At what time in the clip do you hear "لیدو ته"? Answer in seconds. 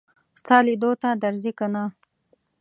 0.65-1.09